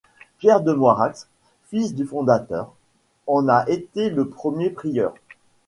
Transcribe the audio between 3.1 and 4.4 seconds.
en a été le